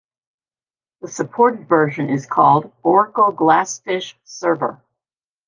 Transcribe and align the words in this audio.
The 1.01 1.09
supported 1.09 1.67
version 1.67 2.09
is 2.09 2.25
called 2.25 2.73
Oracle 2.81 3.31
GlassFish 3.31 4.15
Server. 4.23 4.81